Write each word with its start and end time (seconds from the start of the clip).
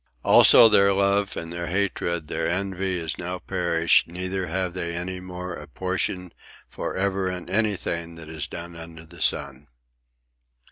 "Also 0.23 0.67
their 0.67 0.91
love, 0.95 1.37
and 1.37 1.53
their 1.53 1.67
hatred, 1.67 2.21
and 2.21 2.27
their 2.27 2.49
envy, 2.49 2.97
is 2.97 3.19
now 3.19 3.37
perished; 3.37 4.07
neither 4.07 4.47
have 4.47 4.73
they 4.73 4.95
any 4.95 5.19
more 5.19 5.53
a 5.53 5.67
portion 5.67 6.31
for 6.67 6.97
ever 6.97 7.29
in 7.29 7.47
anything 7.47 8.15
that 8.15 8.27
is 8.27 8.47
done 8.47 8.75
under 8.75 9.05
the 9.05 9.21
sun." 9.21 9.67